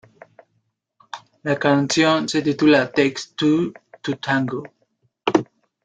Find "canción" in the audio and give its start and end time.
1.59-2.27